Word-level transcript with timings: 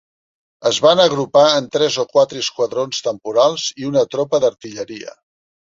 Es 0.69 0.79
van 0.85 1.01
agrupar 1.03 1.43
en 1.57 1.67
tres 1.77 1.99
o 2.03 2.07
quatre 2.15 2.43
esquadrons 2.45 3.05
temporals 3.11 3.69
i 3.83 3.89
una 3.91 4.07
tropa 4.17 4.45
d'artilleria. 4.47 5.19